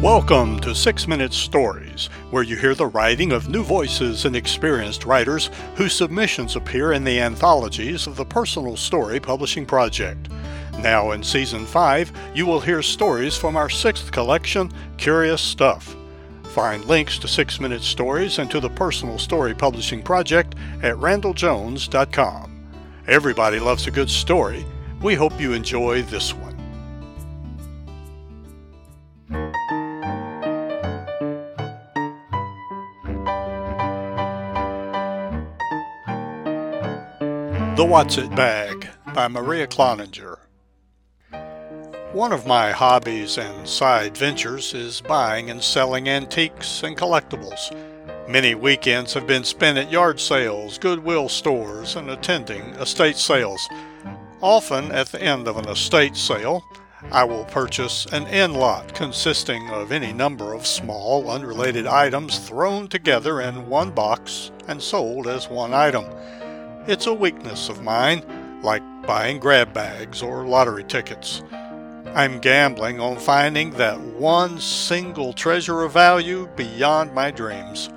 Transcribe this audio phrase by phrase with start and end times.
[0.00, 5.04] Welcome to Six Minute Stories, where you hear the writing of new voices and experienced
[5.04, 10.30] writers whose submissions appear in the anthologies of the Personal Story Publishing Project.
[10.78, 15.94] Now in Season 5, you will hear stories from our sixth collection, Curious Stuff.
[16.44, 22.70] Find links to Six Minute Stories and to the Personal Story Publishing Project at randelljones.com.
[23.06, 24.64] Everybody loves a good story.
[25.02, 26.49] We hope you enjoy this one.
[37.80, 40.36] The What's-It Bag by Maria Cloninger.
[42.12, 47.74] One of my hobbies and side ventures is buying and selling antiques and collectibles.
[48.28, 53.66] Many weekends have been spent at yard sales, goodwill stores, and attending estate sales.
[54.42, 56.62] Often at the end of an estate sale,
[57.10, 62.88] I will purchase an end lot consisting of any number of small, unrelated items thrown
[62.88, 66.04] together in one box and sold as one item.
[66.90, 68.24] It's a weakness of mine,
[68.64, 71.40] like buying grab bags or lottery tickets.
[72.16, 77.90] I'm gambling on finding that one single treasure of value beyond my dreams.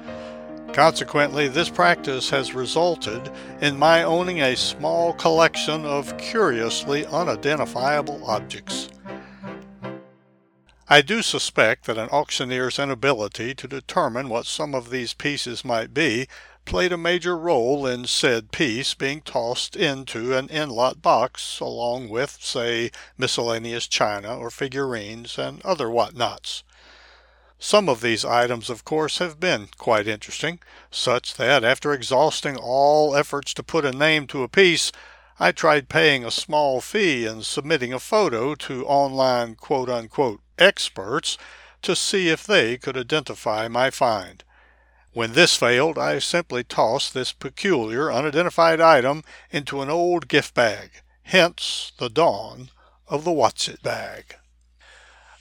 [0.74, 8.90] Consequently, this practice has resulted in my owning a small collection of curiously unidentifiable objects.
[10.90, 15.94] I do suspect that an auctioneer's inability to determine what some of these pieces might
[15.94, 16.28] be
[16.66, 22.38] played a major role in said piece being tossed into an in-lot box along with,
[22.42, 26.64] say, miscellaneous china or figurines and other whatnots.
[27.60, 30.60] Some of these items, of course, have been quite interesting,
[30.92, 34.92] such that after exhausting all efforts to put a name to a piece,
[35.40, 41.38] I tried paying a small fee and submitting a photo to online quote unquote experts
[41.82, 44.44] to see if they could identify my find.
[45.12, 50.90] When this failed, I simply tossed this peculiar, unidentified item into an old gift bag,
[51.24, 52.70] hence the dawn
[53.08, 54.38] of the What's-It bag.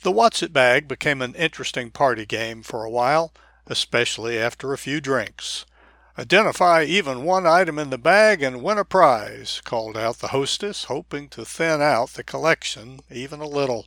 [0.02, 3.32] The What's-It bag became an interesting party game for a while,
[3.66, 5.64] especially after a few drinks.
[6.18, 10.84] Identify even one item in the bag and win a prize, called out the hostess,
[10.84, 13.86] hoping to thin out the collection even a little.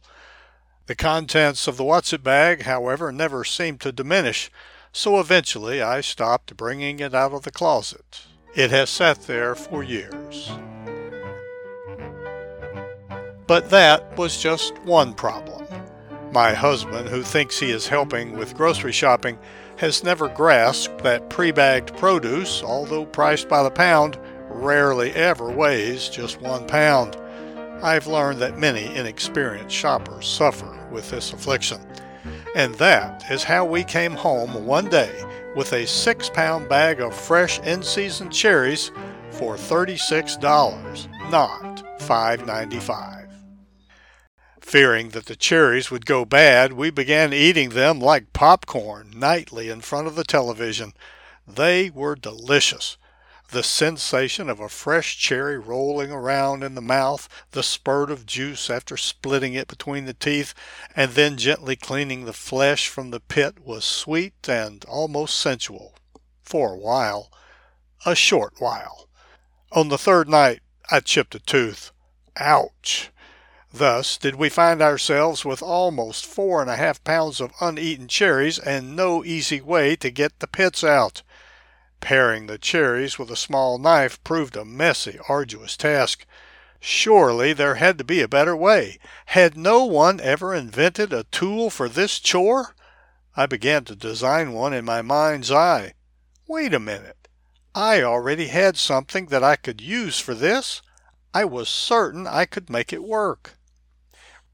[0.87, 4.51] The contents of the What's-It bag, however, never seemed to diminish
[4.95, 8.21] so eventually I stopped bringing it out of the closet.
[8.55, 10.49] It has sat there for years.
[13.45, 15.67] But that was just one problem.
[16.31, 19.37] My husband, who thinks he is helping with grocery shopping,
[19.75, 24.17] has never grasped that pre-bagged produce, although priced by the pound,
[24.47, 27.17] rarely ever weighs just one pound.
[27.85, 31.79] I've learned that many inexperienced shoppers suffer with this affliction.
[32.55, 35.13] And that is how we came home one day
[35.55, 38.89] with a six pound bag of fresh in season cherries
[39.29, 40.41] for $36,
[41.29, 43.29] not $5.95.
[44.61, 49.81] Fearing that the cherries would go bad, we began eating them like popcorn nightly in
[49.81, 50.93] front of the television.
[51.47, 52.97] They were delicious
[53.49, 58.69] the sensation of a fresh cherry rolling around in the mouth, the spurt of juice
[58.69, 60.53] after splitting it between the teeth,
[60.95, 65.95] and then gently cleaning the flesh from the pit was sweet and almost sensual.
[66.43, 67.31] For a while.
[68.05, 69.07] A short while.
[69.71, 71.91] On the third night, I chipped a tooth.
[72.37, 73.09] Ouch!
[73.73, 78.57] Thus did we find ourselves with almost four and a half pounds of uneaten cherries
[78.57, 81.23] and no easy way to get the pits out.
[82.05, 86.27] Paring the cherries with a small knife proved a messy, arduous task.
[86.79, 88.99] Surely there had to be a better way.
[89.25, 92.75] Had no one ever invented a tool for this chore?
[93.35, 95.95] I began to design one in my mind's eye.
[96.47, 97.27] Wait a minute.
[97.73, 100.83] I already had something that I could use for this.
[101.33, 103.57] I was certain I could make it work.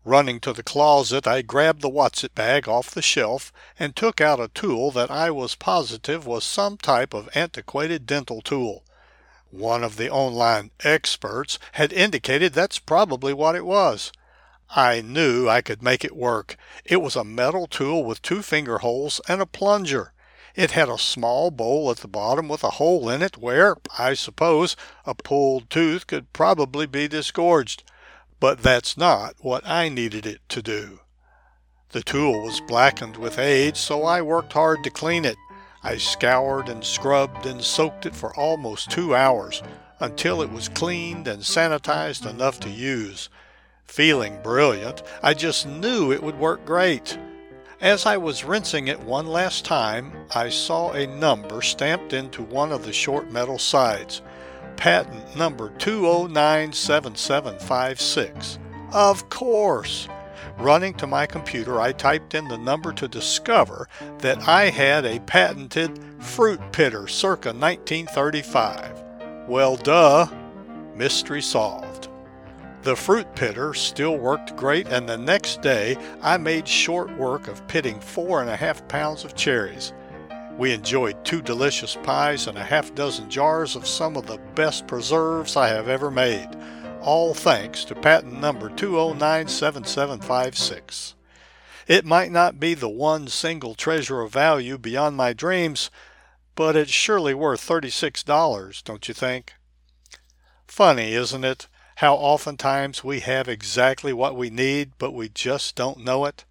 [0.04, 4.40] Running to the closet, I grabbed the What's-It bag off the shelf and took out
[4.40, 8.84] a tool that I was positive was some type of antiquated dental tool.
[9.52, 14.12] One of the online experts had indicated that's probably what it was.
[14.72, 16.58] I knew I could make it work.
[16.84, 20.14] It was a metal tool with two finger holes and a plunger.
[20.56, 24.16] It had a small bowl at the bottom with a hole in it where, I
[24.16, 24.76] suppose,
[25.06, 27.84] a pulled tooth could probably be disgorged
[28.42, 31.00] but that's not what I needed it to do.
[31.90, 35.38] The tool was blackened with age, so I worked hard to clean it.
[35.84, 39.62] I scoured and scrubbed and soaked it for almost two hours
[40.00, 43.30] until it was cleaned and sanitized enough to use.
[43.86, 47.20] Feeling brilliant, I just knew it would work great.
[47.80, 52.72] As I was rinsing it one last time, I saw a number stamped into one
[52.72, 54.24] of the short metal sides.
[54.82, 58.58] Patent number 2097756.
[58.92, 60.10] Of course!
[60.58, 63.88] Running to my computer, I typed in the number to discover
[64.18, 69.04] that I had a patented fruit pitter circa 1935.
[69.48, 70.26] Well, duh,
[70.96, 72.08] mystery solved.
[72.82, 77.68] The fruit pitter still worked great, and the next day I made short work of
[77.68, 79.94] pitting four and a half pounds of cherries.
[80.58, 84.88] We enjoyed two delicious pies and a half dozen jars of some of the best
[84.88, 86.50] preserves I have ever made
[87.02, 91.16] all thanks to patent number 2097756.
[91.88, 95.90] It might not be the one single treasure of value beyond my dreams,
[96.56, 99.54] but it's surely worth $36, don't you think?
[100.68, 106.04] Funny, isn't it, how oftentimes we have exactly what we need, but we just don't
[106.04, 106.46] know it?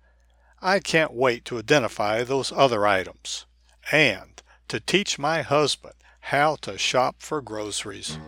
[0.60, 3.46] I can't wait to identify those other items
[3.92, 8.18] and to teach my husband how to shop for groceries.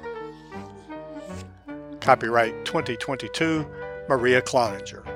[2.00, 3.64] Copyright 2022,
[4.08, 5.06] Maria Cloninger.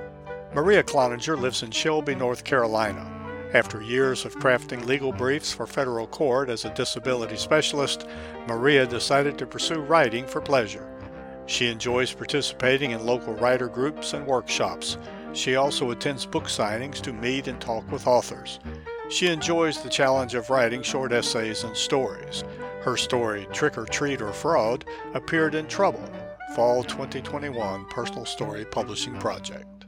[0.54, 3.12] Maria Cloninger lives in Shelby, North Carolina.
[3.54, 8.06] After years of crafting legal briefs for federal court as a disability specialist,
[8.46, 10.88] Maria decided to pursue writing for pleasure.
[11.46, 14.96] She enjoys participating in local writer groups and workshops.
[15.32, 18.58] She also attends book signings to meet and talk with authors.
[19.08, 22.44] She enjoys the challenge of writing short essays and stories.
[22.82, 26.02] Her story, Trick or Treat or Fraud, appeared in Trouble,
[26.54, 29.84] Fall 2021 Personal Story Publishing Project.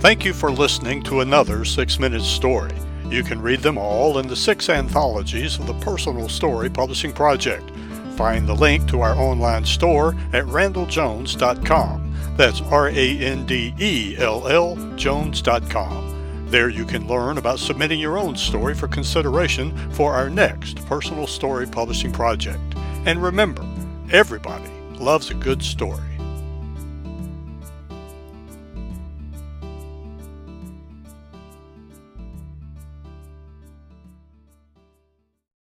[0.00, 2.72] Thank you for listening to another 6 Minute Story.
[3.10, 7.70] You can read them all in the six anthologies of the Personal Story Publishing Project.
[8.16, 12.34] Find the link to our online store at randelljones.com.
[12.36, 16.15] That's R A N D E L L Jones.com.
[16.46, 21.26] There you can learn about submitting your own story for consideration for our next Personal
[21.26, 22.60] Story Publishing Project.
[23.04, 23.64] And remember,
[24.12, 24.70] Everybody
[25.00, 26.15] loves a good story.